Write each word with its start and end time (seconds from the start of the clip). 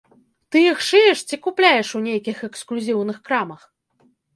Ты 0.55 0.63
іх 0.71 0.79
шыеш 0.87 1.21
ці 1.29 1.39
купляеш 1.45 1.95
у 2.01 2.03
нейкіх 2.09 2.37
эксклюзіўных 2.51 3.17
крамах? 3.31 3.73